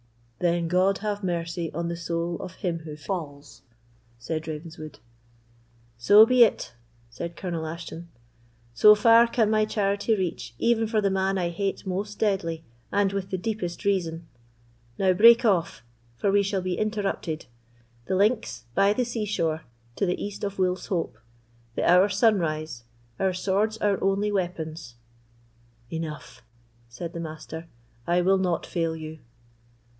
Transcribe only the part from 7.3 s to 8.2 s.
Colonel Ashton;